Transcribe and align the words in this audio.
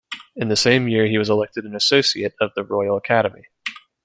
In 0.35 0.47
the 0.47 0.55
same 0.55 0.87
year 0.87 1.05
he 1.05 1.19
was 1.19 1.29
elected 1.29 1.63
an 1.63 1.75
associate 1.75 2.33
of 2.41 2.51
the 2.55 2.63
Royal 2.63 2.97
Academy. 2.97 3.43